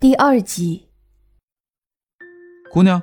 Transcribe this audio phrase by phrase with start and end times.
[0.00, 0.88] 第二集，
[2.70, 3.02] 姑娘，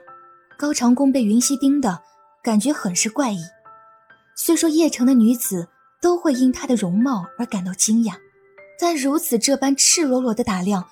[0.57, 2.01] 高长恭被云溪盯的
[2.41, 3.39] 感觉很是怪异。
[4.37, 5.67] 虽说邺城的女子
[6.01, 8.13] 都会因她的容貌而感到惊讶，
[8.79, 10.87] 但如此这般赤裸裸的打量，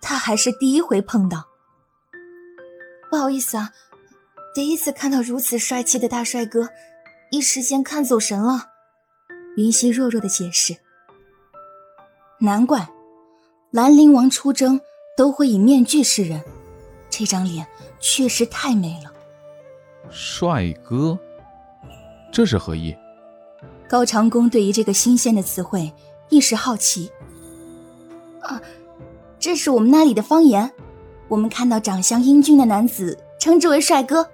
[0.00, 1.44] 他还是第一回碰到。
[3.10, 3.72] 不好意思啊，
[4.54, 6.68] 第一次看到如此帅气的大帅哥，
[7.32, 8.68] 一时间看走神了。
[9.56, 10.76] 云溪弱弱的解释。
[12.38, 12.88] 难怪，
[13.72, 14.80] 兰陵王出征。
[15.18, 16.40] 都会以面具示人，
[17.10, 17.66] 这张脸
[17.98, 19.12] 确实太美了。
[20.10, 21.18] 帅哥，
[22.30, 22.96] 这是何意？
[23.88, 25.92] 高长恭对于这个新鲜的词汇
[26.28, 27.10] 一时好奇。
[28.42, 28.62] 啊，
[29.40, 30.70] 这是我们那里的方言，
[31.26, 34.30] 我们看到长相英俊的男子称之为帅哥，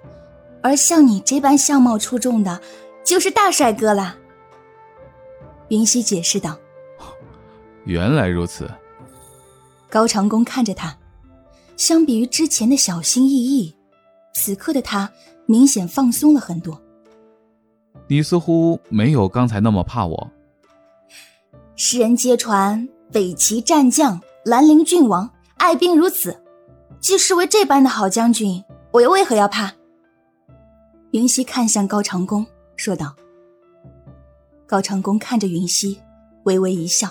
[0.61, 2.61] 而像你这般相貌出众的，
[3.03, 4.17] 就是大帅哥啦。
[5.69, 6.59] 云溪解释道
[7.85, 8.69] ：“原来如此。”
[9.95, 10.93] 高长恭看着他，
[11.77, 13.73] 相比于之前的小心翼翼，
[14.33, 15.09] 此刻的他
[15.45, 16.81] 明显放松了很多。
[18.07, 20.31] 你似乎没有刚才那么怕我。
[21.77, 26.41] 世人皆传北齐战将兰陵郡王爱兵如子，
[26.99, 28.61] 既视为这般的好将军，
[28.91, 29.71] 我又为何要怕？
[31.11, 33.15] 云溪看向高长恭，说道。
[34.67, 36.01] 高长恭看着云溪，
[36.43, 37.07] 微微一笑。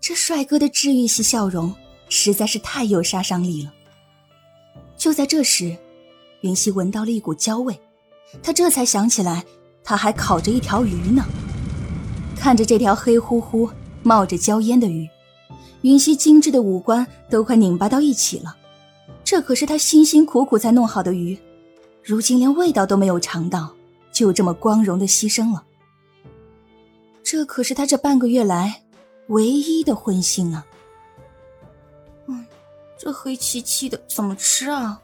[0.00, 1.74] 这帅哥的治愈系笑容
[2.08, 3.74] 实在是太有杀伤力了。
[4.96, 5.76] 就在这时，
[6.40, 7.78] 云溪闻到了一股焦味，
[8.42, 9.44] 他这才想起来，
[9.84, 11.24] 他还烤着一条鱼呢。
[12.36, 13.68] 看着这条黑乎乎、
[14.02, 15.08] 冒着焦烟的鱼，
[15.82, 18.56] 云溪精致的五官都快拧巴到一起了。
[19.24, 21.36] 这可是他辛辛苦苦才弄好的鱼，
[22.02, 23.74] 如今连味道都没有尝到，
[24.12, 25.64] 就这么光荣的牺牲了。
[27.22, 28.82] 这可是他这半个月来。
[29.28, 30.66] 唯一的荤腥啊！
[32.26, 32.46] 嗯，
[32.96, 35.00] 这黑漆漆的，怎么吃啊？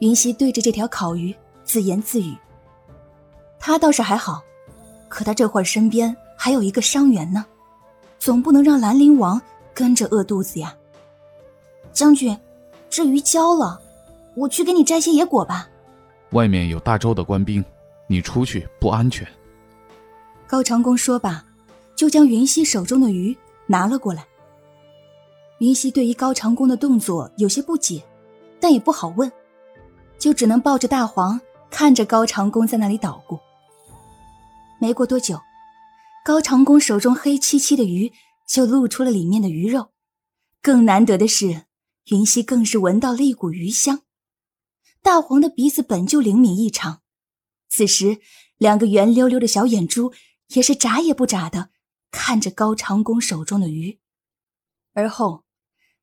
[0.00, 2.36] 云溪对着这条烤鱼自言自语。
[3.58, 4.42] 他倒是还好，
[5.08, 7.44] 可他这会儿身边还有一个伤员呢，
[8.18, 9.40] 总不能让兰陵王
[9.74, 10.74] 跟着饿肚子呀。
[11.92, 12.38] 将军，
[12.88, 13.80] 这鱼焦了，
[14.36, 15.68] 我去给你摘些野果吧。
[16.30, 17.64] 外面有大周的官兵，
[18.06, 19.26] 你出去不安全。
[20.46, 21.44] 高长恭说罢。
[21.98, 23.36] 就将云溪手中的鱼
[23.66, 24.24] 拿了过来。
[25.58, 28.00] 云溪对于高长恭的动作有些不解，
[28.60, 29.30] 但也不好问，
[30.16, 33.36] 就只能抱着大黄看着高长恭在那里捣鼓。
[34.80, 35.40] 没过多久，
[36.24, 38.12] 高长恭手中黑漆漆的鱼
[38.46, 39.88] 就露出了里面的鱼肉，
[40.62, 41.64] 更难得的是，
[42.12, 44.02] 云溪更是闻到了一股鱼香。
[45.02, 47.00] 大黄的鼻子本就灵敏异常，
[47.68, 48.18] 此时
[48.56, 50.12] 两个圆溜溜的小眼珠
[50.50, 51.70] 也是眨也不眨的。
[52.10, 54.00] 看着高长恭手中的鱼，
[54.94, 55.44] 而后，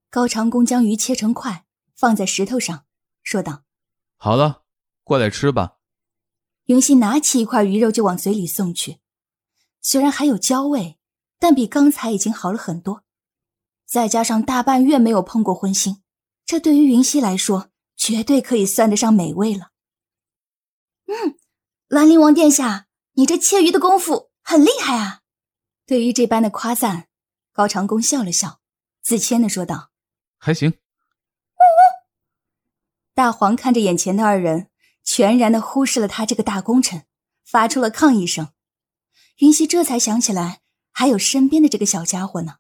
[0.09, 2.85] 高长恭将鱼切成块，放在石头上，
[3.23, 3.63] 说道
[4.17, 4.63] ：“好了，
[5.03, 5.77] 过来吃吧。”
[6.66, 8.99] 云溪拿起一块鱼肉就往嘴里送去，
[9.81, 10.97] 虽然还有焦味，
[11.39, 13.03] 但比刚才已经好了很多。
[13.85, 16.01] 再加上大半月没有碰过荤腥，
[16.43, 19.72] 这对于云溪来说绝对可以算得上美味了。
[21.05, 21.37] 嗯，
[21.87, 25.22] 兰陵王殿下，你这切鱼的功夫很厉害啊！
[25.85, 27.07] 对于这般的夸赞，
[27.51, 28.59] 高长恭笑了笑，
[29.01, 29.91] 自谦的说道
[30.38, 30.79] ：“还行。”
[33.13, 34.69] 大黄看着眼前的二人，
[35.03, 37.06] 全然的忽视了他这个大功臣，
[37.46, 38.50] 发出了抗议声。
[39.38, 42.57] 云溪这才想起来，还有身边的这个小家伙呢。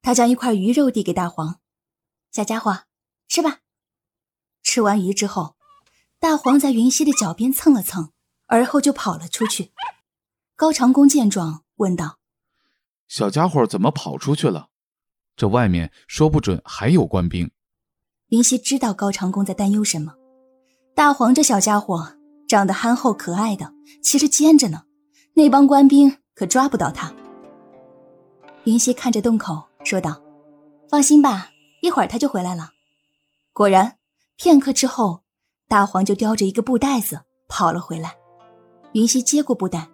[0.00, 1.60] 他将一块鱼肉递给大黄
[2.32, 2.84] ：“小家伙，
[3.28, 3.60] 吃吧。”
[4.64, 5.56] 吃完鱼之后，
[6.18, 8.12] 大黄在云溪的脚边蹭了蹭，
[8.46, 9.72] 而后就跑了出去。
[10.56, 11.63] 高长恭见状。
[11.76, 12.18] 问道
[13.08, 14.68] ：“小家伙怎么跑出去了？
[15.36, 17.50] 这外面说不准还有官兵。”
[18.28, 20.14] 云溪知道高长恭在担忧什么。
[20.94, 22.16] 大黄这小家伙
[22.48, 24.84] 长得憨厚可爱的，其实尖着呢，
[25.34, 27.12] 那帮官兵可抓不到他。
[28.64, 30.22] 云溪看着洞口说道
[30.88, 31.50] ：“放心吧，
[31.82, 32.70] 一会儿他就回来了。”
[33.52, 33.98] 果然，
[34.36, 35.22] 片刻之后，
[35.68, 38.14] 大黄就叼着一个布袋子跑了回来。
[38.92, 39.88] 云溪接过布袋。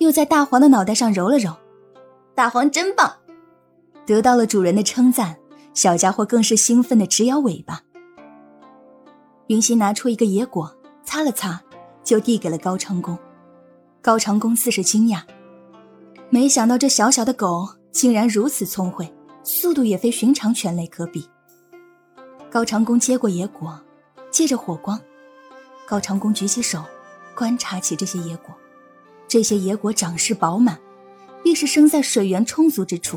[0.00, 1.54] 又在大黄的脑袋上揉了揉，
[2.34, 3.14] 大黄真棒，
[4.06, 5.36] 得到了主人的称赞，
[5.74, 7.82] 小家伙更是兴奋的直摇尾巴。
[9.48, 10.74] 云溪拿出一个野果，
[11.04, 11.60] 擦了擦，
[12.02, 13.16] 就递给了高长恭。
[14.00, 15.20] 高长恭似是惊讶，
[16.30, 19.12] 没想到这小小的狗竟然如此聪慧，
[19.42, 21.28] 速度也非寻常犬类可比。
[22.50, 23.78] 高长恭接过野果，
[24.30, 24.98] 借着火光，
[25.86, 26.82] 高长恭举起手，
[27.34, 28.54] 观察起这些野果。
[29.30, 30.76] 这些野果长势饱满，
[31.40, 33.16] 必是生在水源充足之处，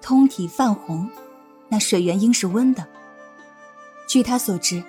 [0.00, 1.10] 通体泛红，
[1.68, 2.86] 那水源应是温的。
[4.06, 4.80] 据他所知，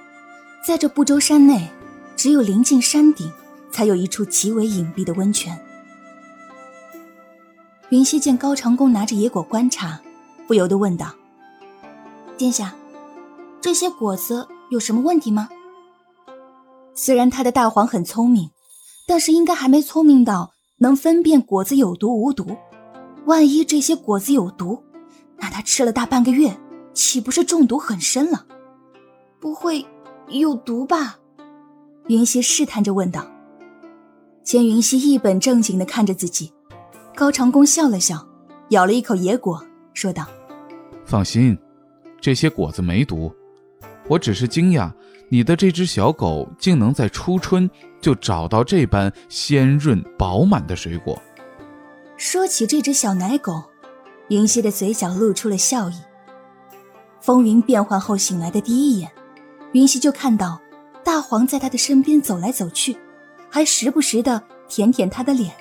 [0.64, 1.68] 在这不周山内，
[2.16, 3.34] 只有临近山顶，
[3.72, 5.60] 才有一处极为隐蔽的温泉。
[7.90, 10.00] 云溪见高长恭拿着野果观察，
[10.46, 11.12] 不由得问道
[12.38, 12.76] ：“殿下，
[13.60, 15.50] 这些果子有什么问题吗？”
[16.94, 18.52] 虽然他的大黄很聪明，
[19.10, 22.56] 但是应该还没聪明到能分辨果子有毒无毒。
[23.26, 24.84] 万一这些果子有毒，
[25.38, 26.56] 那他吃了大半个月，
[26.94, 28.46] 岂不是中毒很深了？
[29.40, 29.84] 不会
[30.28, 31.18] 有毒吧？
[32.06, 33.26] 云溪试探着问道。
[34.44, 36.54] 见云溪一本正经地看着自己。
[37.16, 38.24] 高长恭笑了笑，
[38.70, 39.60] 咬了一口野果，
[39.96, 40.28] 说道
[41.04, 41.58] ：“放心，
[42.22, 43.34] 这些果子没毒。
[44.08, 44.92] 我只是惊讶，
[45.30, 47.70] 你的这只小狗竟能在初春
[48.02, 51.22] 就找到这般鲜润饱满的水果。”
[52.18, 53.64] 说起这只小奶狗，
[54.28, 55.94] 云溪的嘴角露出了笑意。
[57.22, 59.12] 风云变幻后醒来的第一眼，
[59.72, 60.60] 云溪就看到
[61.04, 62.98] 大黄在他的身边走来走去，
[63.50, 65.54] 还时不时的舔舔他的脸。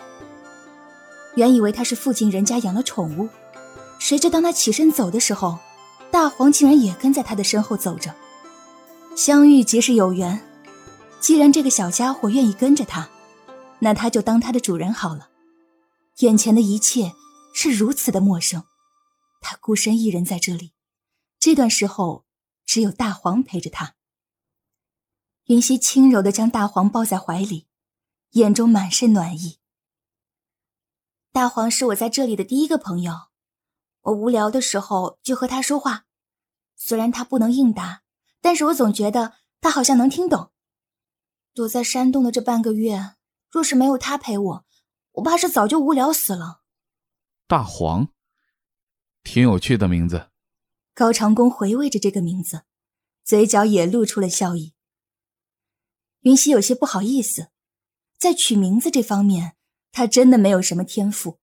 [1.35, 3.29] 原以为他是附近人家养了宠物，
[3.99, 5.59] 谁知当他起身走的时候，
[6.11, 8.13] 大黄竟然也跟在他的身后走着。
[9.19, 10.41] 相遇即是有缘，
[11.21, 13.11] 既然这个小家伙愿意跟着他，
[13.81, 15.29] 那他就当他的主人好了。
[16.19, 17.13] 眼前的一切
[17.53, 18.63] 是如此的陌生，
[19.41, 20.73] 他孤身一人在这里，
[21.41, 22.27] 这段时候
[22.65, 23.97] 只有大黄陪着他。
[25.47, 27.67] 云溪轻柔地将大黄抱在怀里，
[28.35, 29.59] 眼中满是暖意。
[31.33, 33.31] 大黄是我在这里的第一个朋友，
[34.03, 36.05] 我无聊的时候就和他说话，
[36.77, 38.05] 虽然他不能应答，
[38.41, 40.51] 但是我总觉得他好像能听懂。
[41.55, 43.15] 躲在山洞的这半个月，
[43.51, 44.65] 若是没有他陪我，
[45.13, 46.61] 我怕是早就无聊死了。
[47.47, 48.09] 大黄，
[49.23, 50.31] 挺有趣的名字。
[50.95, 52.63] 高长恭回味着这个名字，
[53.25, 54.75] 嘴角也露出了笑意。
[56.21, 57.49] 云溪有些不好意思，
[58.19, 59.55] 在取名字这方面。
[59.91, 61.41] 他真的没有什么天赋，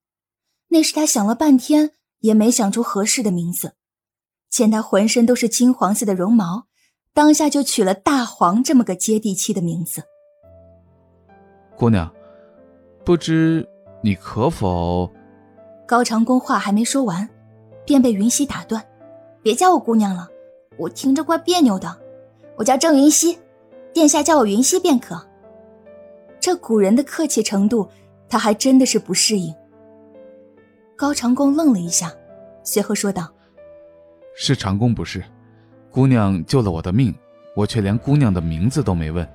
[0.68, 3.76] 那是他想了半天也没想出合适的名字。
[4.50, 6.68] 见他浑身都是金黄色的绒毛，
[7.16, 10.04] 当下就取了大黄这么个接地气的名字。
[11.76, 12.14] 姑娘，
[13.04, 13.68] 不知
[14.04, 15.10] 你可否……
[15.88, 17.28] 高长恭话还没说完，
[17.86, 18.86] 便被云溪打断
[19.42, 20.28] ：“别叫我姑娘了，
[20.78, 21.98] 我听着怪别扭的。
[22.58, 23.40] 我叫郑云溪，
[23.94, 25.26] 殿下叫我云溪便可。”
[26.40, 27.90] 这古人的客气程度。
[28.28, 29.54] 他还真的是不适应。
[30.96, 32.12] 高长恭愣了一下，
[32.64, 33.32] 随后说道
[34.36, 35.24] ：“是长恭不是，
[35.96, 37.16] 姑娘救了我的命，
[37.56, 39.26] 我却连姑娘的名字都没问。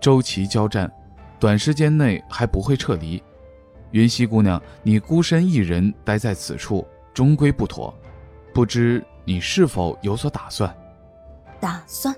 [0.00, 0.92] 周齐交战，
[1.38, 3.22] 短时间内还不会撤离。
[3.92, 6.84] 云溪姑娘，你孤身一人待在此处，
[7.14, 7.94] 终归不妥。
[8.52, 10.76] 不知你是否有所打算？”
[11.60, 12.12] 打算？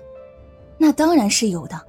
[0.79, 1.79] 那当然是有的。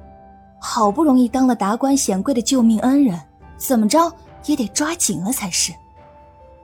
[0.60, 3.18] 好不容易当了达官显贵的救命恩人，
[3.56, 4.14] 怎么着
[4.44, 5.72] 也得抓紧了才是。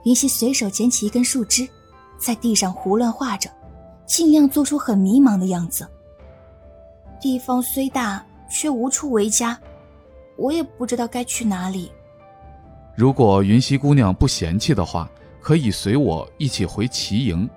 [0.04, 1.66] 云溪随手捡起一根树枝，
[2.18, 3.48] 在地上胡乱画着，
[4.08, 5.86] 尽量做出很迷茫的样子。
[7.20, 9.56] 地方虽大，却无处为家，
[10.36, 11.92] 我也不知道该去哪里。
[12.96, 15.08] 如果云溪姑娘不嫌弃的话，
[15.40, 17.48] 可以随我一起回齐营。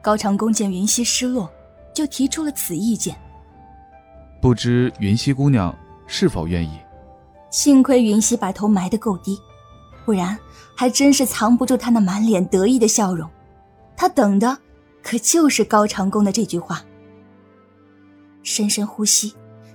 [0.00, 1.48] 高长恭见云溪失落，
[1.92, 3.14] 就提出了此意见。
[4.40, 5.72] 不知云溪姑娘
[6.06, 6.78] 是否愿意？
[7.50, 9.38] 幸亏云溪把头埋得够低，
[10.06, 10.36] 不然
[10.74, 13.28] 还真是藏不住她那满脸得意的笑容。
[13.94, 14.58] 她等的
[15.02, 16.84] 可就是高长恭的这句话。
[18.42, 19.34] 深深呼吸，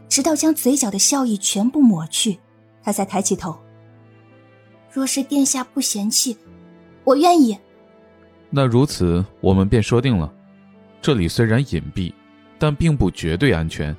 [0.10, 2.40] 直到将嘴角的笑意全部抹去，
[2.84, 3.58] 他才抬起头。
[4.92, 6.38] 若是殿下不嫌弃，
[7.04, 7.58] 我愿意。
[8.50, 10.34] 那如此，我们便说定了。
[11.02, 12.14] 这里虽然隐蔽，
[12.58, 13.96] 但并不绝对安全。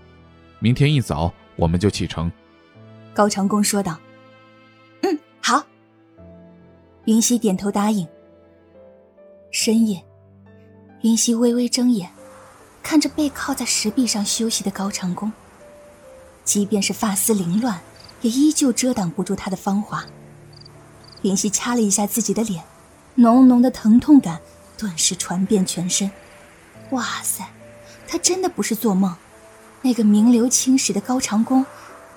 [0.58, 2.30] 明天一早我们就启程。”
[3.14, 3.99] 高长恭说道。
[5.02, 5.64] “嗯，好。”
[7.06, 8.06] 云溪点头答应。
[9.50, 10.02] 深夜，
[11.02, 12.11] 云溪微微睁眼，
[12.83, 15.33] 看着背靠在石壁上休息的高长恭，
[16.45, 17.81] 即便是发丝凌乱，
[18.23, 20.05] 也依旧遮挡不住他的芳华。
[21.23, 22.64] 云溪掐了一下自己的脸，
[23.14, 24.40] 浓浓的疼痛感
[24.76, 26.11] 顿时传遍全身。
[26.90, 27.49] 哇塞，
[28.09, 29.14] 他真的不是做梦。
[29.83, 31.64] 那个名留青史的高长恭，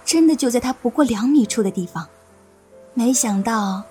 [0.04, 2.08] 真的就在他不过两米处的地方。
[2.96, 3.84] 没想到，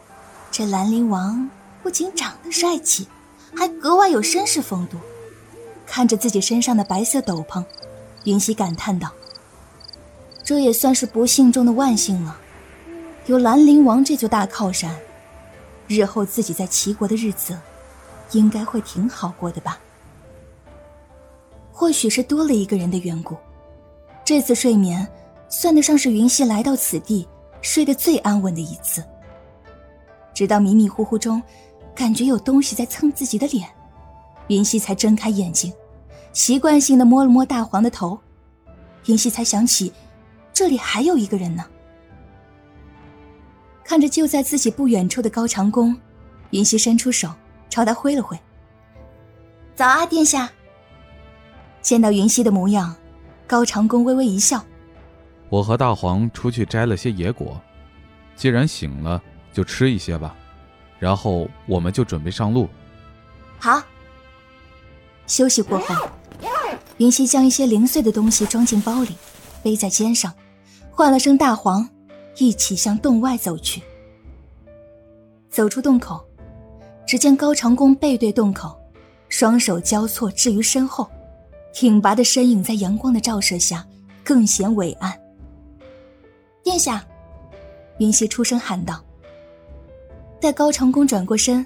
[0.51, 1.49] 这兰陵王
[1.81, 3.07] 不仅长得帅气，
[3.55, 4.99] 还格外有绅士风度。
[5.87, 7.65] 看着自己身上的白色斗篷，
[8.25, 9.11] 云溪感叹道
[10.45, 12.39] ：“这也算是不幸中的万幸了。
[13.27, 14.97] 有兰陵王这座大靠山，
[15.89, 17.59] 日后自己在齐国的日子，
[18.31, 19.81] 应该会挺好过的吧。
[21.73, 23.37] 或许是多了一个人的缘故，
[24.25, 25.07] 这次睡眠
[25.49, 27.27] 算得上是云溪来到此地
[27.63, 29.03] 睡得最安稳的一次。
[30.33, 31.43] 直到迷迷糊糊中，
[31.95, 33.69] 感觉有东西在蹭自己的脸，
[34.49, 35.73] 云溪才睁开眼睛，
[36.33, 38.19] 习惯性的摸了摸大黄的头，
[39.07, 39.93] 云溪才想起，
[40.53, 41.65] 这里还有一个人呢。
[43.85, 45.97] 看着就在自己不远处的高长恭，
[46.51, 47.29] 云溪伸出手
[47.69, 48.39] 朝他挥了挥
[49.75, 50.49] ：“早啊，殿下。”
[51.83, 52.95] 见到云溪的模样，
[53.47, 54.65] 高长恭微微一笑
[55.51, 57.61] ：“我和大黄出去摘了些野果，
[58.37, 59.21] 既然醒了，
[59.53, 60.37] 就吃一些吧，
[61.01, 62.69] 然后我们就准备上路。”
[63.59, 63.83] 好。
[65.27, 66.09] 休息过后，
[66.99, 69.17] 云溪将一些零碎的东西装进包里，
[69.63, 70.33] 背在肩上，
[70.93, 71.89] 唤了声大黄。
[72.37, 73.83] 一起向洞外走去。
[75.51, 76.25] 走出洞口，
[77.07, 78.75] 只见高长恭背对洞口，
[79.29, 81.11] 双手交错置于身后，
[81.75, 83.87] 挺拔的身影在阳光的照射下
[84.25, 85.13] 更显伟岸。
[86.63, 87.05] 殿下，
[87.99, 89.05] 云溪出声喊道。
[90.41, 91.65] 待高长恭转过身，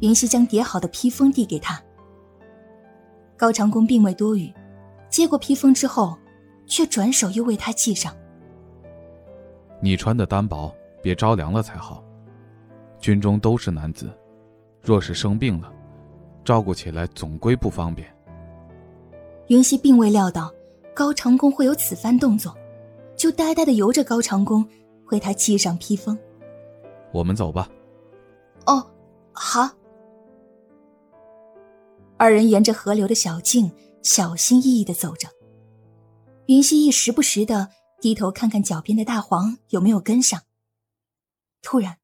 [0.00, 1.78] 云溪将叠好的披风递给他。
[3.36, 4.50] 高长恭并未多语，
[5.10, 6.16] 接过披风之后，
[6.66, 8.16] 却转手又为他系上。
[9.82, 12.02] 你穿的单薄，别着凉了才好。
[12.98, 14.10] 军中都是男子，
[14.80, 15.70] 若是生病了，
[16.42, 18.08] 照顾起来总归不方便。
[19.48, 20.50] 云溪并未料到
[20.94, 22.56] 高长恭会有此番动作，
[23.14, 24.66] 就呆呆的由着高长恭
[25.10, 26.18] 为他系上披风。
[27.12, 27.68] 我们走吧。
[28.66, 28.90] 哦，
[29.32, 29.70] 好。
[32.16, 35.28] 二人沿着河流的小径，小心翼翼的走着。
[36.46, 37.70] 云溪亦时不时的。
[38.00, 40.42] 低头看看脚边的大黄有没有跟上。
[41.60, 41.98] 突然，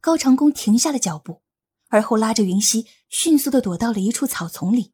[0.00, 1.42] 高长恭停下了脚步，
[1.88, 4.92] 而后拉着云溪迅速的躲到了一处草丛里。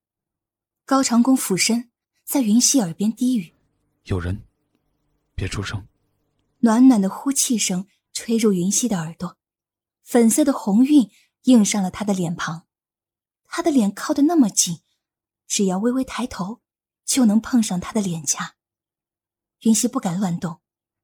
[0.86, 1.90] 高长恭俯身
[2.24, 3.52] 在云溪耳边低语
[4.04, 4.44] ：“有人，
[5.34, 5.86] 别出声。”
[6.60, 9.36] 暖暖的呼气声吹入云溪的耳朵，
[10.06, 11.10] 粉色的红晕
[11.42, 12.68] 映上了他的脸庞。
[13.48, 14.82] 他的脸靠得那么近，
[15.48, 16.60] 只要微微抬头，
[17.04, 18.54] 就能碰上他的脸颊。
[19.62, 20.60] 云溪不敢乱动，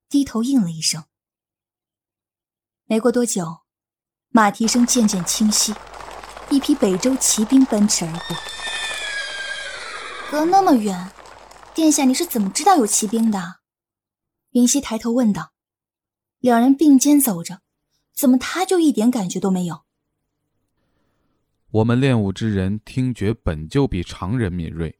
[0.08, 1.06] 低头应了一声。
[2.84, 3.62] 没过多久，
[4.28, 5.74] 马蹄声渐渐清晰，
[6.48, 8.36] 一批北周骑兵奔驰而过。
[10.30, 11.10] 隔那么远，
[11.74, 13.56] 殿下你是怎么知道有骑兵的？
[14.50, 15.52] 云溪抬头问道。
[16.38, 17.61] 两人并肩走着，
[18.22, 19.82] 怎么他就一点感觉都没有？
[21.72, 24.96] 我们练武之人听觉本就比常人敏锐，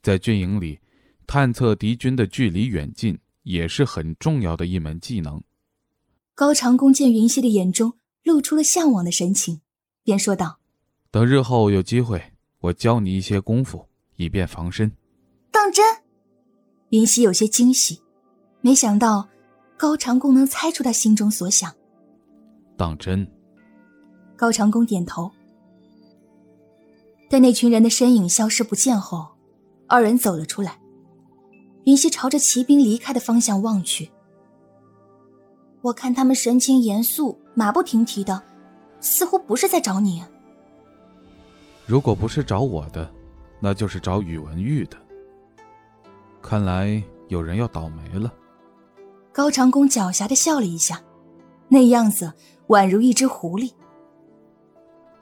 [0.00, 0.80] 在军营里。
[1.26, 5.42] 探测敌军的距离远近也是很重要的一门技能。
[6.34, 9.60] 高长恭见云溪的眼中露出了向往的神情，
[10.02, 10.58] 便说道
[11.12, 14.90] ：“等日后有机会，我教你一些功夫，以便防身。”
[15.52, 15.84] 当真？
[16.88, 18.00] 云溪有些惊喜，
[18.62, 19.28] 没想到
[19.76, 21.70] 高长恭能猜出他心中所想。
[22.76, 23.26] 当真。
[24.36, 25.30] 高长恭点头。
[27.28, 29.26] 待那群人的身影消失不见后，
[29.88, 30.78] 二人走了出来。
[31.84, 34.10] 云溪朝着骑兵离开的方向望去，
[35.82, 38.42] 我看他们神情严肃，马不停蹄的，
[39.00, 40.22] 似乎不是在找你。
[41.86, 43.08] 如果不是找我的，
[43.60, 44.96] 那就是找宇文玉的。
[46.42, 48.32] 看来有人要倒霉了。
[49.32, 51.00] 高长恭狡黠的笑了一下，
[51.68, 52.32] 那样子
[52.68, 53.72] 宛如一只狐狸。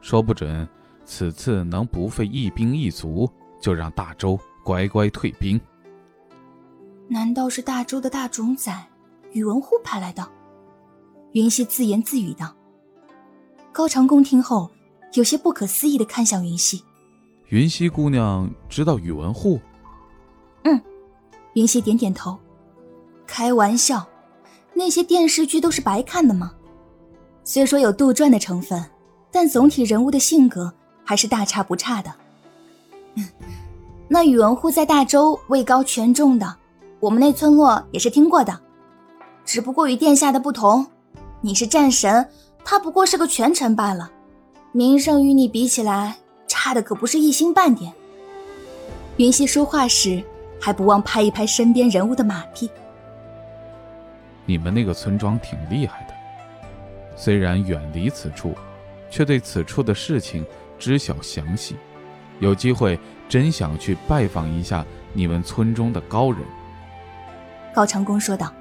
[0.00, 0.68] 说不准，
[1.04, 5.60] 此次能不费一兵一卒，就让大周乖乖退兵。
[7.08, 8.86] 难道是大周的大冢宰
[9.32, 10.26] 宇文护派来的？
[11.32, 12.54] 云溪自言自语道。
[13.72, 14.70] 高长恭听后，
[15.14, 16.82] 有些不可思议的看向云溪。
[17.48, 19.60] 云溪姑娘知道宇文护？
[20.62, 20.80] 嗯，
[21.54, 22.38] 云溪点点头。
[23.26, 24.06] 开玩笑，
[24.74, 26.54] 那些电视剧都是白看的吗？
[27.44, 28.82] 虽说有杜撰的成分，
[29.30, 30.72] 但总体人物的性格
[31.04, 32.12] 还是大差不差的。
[34.08, 36.56] 那宇文护在大周位高权重的。
[37.00, 38.58] 我们那村落也是听过的，
[39.44, 40.86] 只不过与殿下的不同，
[41.42, 42.26] 你是战神，
[42.64, 44.10] 他不过是个权臣罢了，
[44.72, 47.92] 名声与你比起来，差的可不是一星半点。
[49.18, 50.24] 云溪说话时
[50.58, 52.70] 还不忘拍一拍身边人物的马屁。
[54.46, 56.13] 你们那个村庄挺厉害的，
[57.16, 58.54] 虽然远离此处，
[59.10, 60.44] 却对此处的事情
[60.78, 61.76] 知晓详细，
[62.40, 66.40] 有机会真想去拜访一下你们村中的高人。
[67.74, 68.52] 高长恭说道：“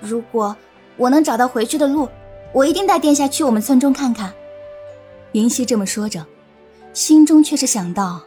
[0.00, 0.56] 如果
[0.96, 2.08] 我能找到回去的路，
[2.52, 4.32] 我一定带殿下去我们村中看看。”
[5.32, 6.26] 云溪这么说着，
[6.92, 8.20] 心中却是想到，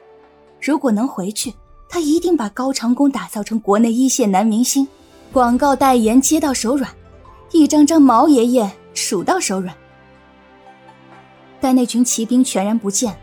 [0.61, 1.53] 如果能回去，
[1.89, 4.87] 他一定把高长恭打造成国内一线男明星，
[5.31, 6.89] 广告代言接到手软，
[7.53, 9.73] 一张张毛爷爷数到手软。
[11.61, 13.15] 待那群骑兵全然不见，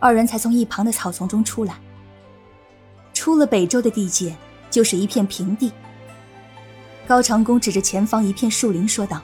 [0.00, 1.78] 二人才从一旁的草丛中出来。
[3.14, 4.36] 出了北周的地界，
[4.68, 5.72] 就是一片平地。
[7.06, 9.22] 高长恭指着前方一片树林说道：“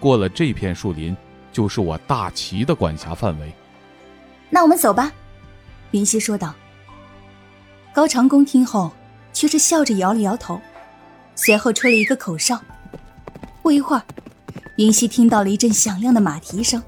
[0.00, 1.16] 过了这片树林，
[1.52, 3.52] 就是我大齐的管辖范围。”
[4.50, 5.12] 那我们走吧，
[5.92, 6.52] 云溪说道。
[7.92, 8.90] 高长恭听后，
[9.32, 10.60] 却是笑着摇了摇头，
[11.36, 12.60] 随后吹了一个口哨。
[13.64, 14.02] 不一会儿，
[14.76, 16.82] 云溪听到了一阵响亮的马蹄声，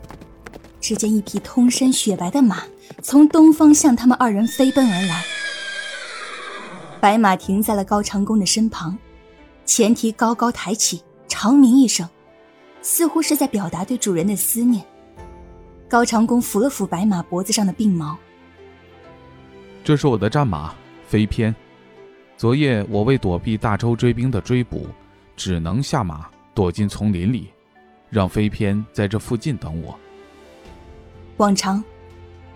[0.79, 2.65] 只见一匹通身雪白的马
[3.03, 5.25] 从东方向他们二人飞奔而来。
[7.01, 8.95] 白马停在了高长恭的身旁，
[9.65, 12.07] 前蹄高高抬起，长鸣一声，
[12.83, 14.85] 似乎是在表达对主人的思念。
[15.89, 18.19] 高长恭抚了抚白马脖子上的鬓毛，
[19.83, 20.75] 这是我的战马。
[21.09, 21.57] 飞偏，
[22.37, 24.87] 昨夜我为躲避大周追兵的追捕，
[25.37, 27.51] 只能下马躲进丛林里，
[28.09, 29.97] 让飞偏在这附近等我。
[31.37, 31.85] 往常，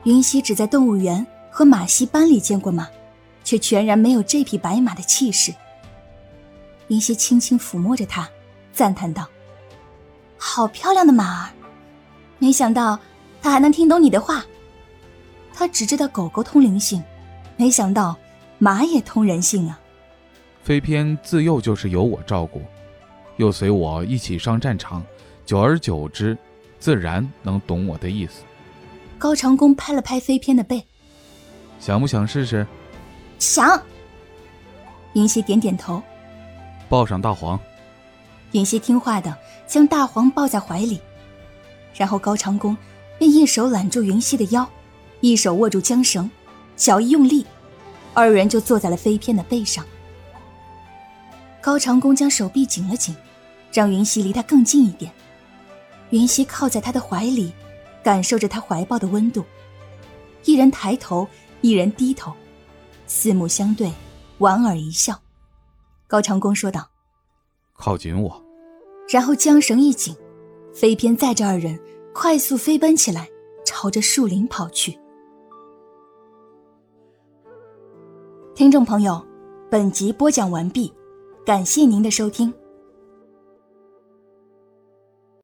[0.04, 2.88] 云溪只在动物园和马戏班里见过马，
[3.44, 5.54] 却全然没有这匹白马的气势。
[6.88, 8.26] 云溪轻轻抚摸着它，
[8.72, 9.28] 赞叹道
[10.38, 11.50] ：“好漂亮的马儿！
[12.38, 12.98] 没想到
[13.42, 14.42] 它还能听懂你的话。
[15.52, 17.04] 它只知道狗狗通灵性，
[17.58, 18.16] 没想到……”
[18.62, 19.80] 马也通人性啊！
[20.62, 22.60] 飞偏自幼就是由我照顾，
[23.40, 25.02] 又随我一起上战场，
[25.46, 26.36] 久而久之，
[26.78, 28.42] 自然能懂我的意思。
[29.16, 30.84] 高长恭拍了拍飞偏的背，
[31.78, 32.66] 想不想试试？
[33.38, 33.82] 想。
[35.14, 36.02] 云溪点点头，
[36.86, 37.58] 抱上大黄。
[38.52, 39.34] 云溪听话的
[39.66, 41.00] 将大黄抱在怀里，
[41.94, 42.76] 然后高长恭
[43.18, 44.68] 便一手揽住云溪的腰，
[45.22, 46.30] 一手握住缰绳，
[46.76, 47.46] 脚一用力。
[48.12, 49.82] 二人就坐在了飞偏的背上。
[51.60, 53.14] 高长恭将手臂紧了紧，
[53.72, 55.12] 让云溪离他更近一点。
[56.10, 57.52] 云溪靠在他的怀里，
[58.02, 59.44] 感受着他怀抱的温度。
[60.44, 61.28] 一人抬头，
[61.60, 62.32] 一人低头，
[63.06, 63.92] 四目相对，
[64.38, 65.20] 莞尔一笑。
[66.06, 66.88] 高长恭说道
[67.76, 68.42] ：“靠近我。”
[69.08, 70.16] 然后缰绳一紧，
[70.74, 71.78] 飞鞭载着二人
[72.14, 73.28] 快速飞奔起来，
[73.66, 74.98] 朝着树林跑去。
[78.54, 79.24] 听众朋友，
[79.70, 80.92] 本集播讲完毕，
[81.44, 82.52] 感谢您的收听。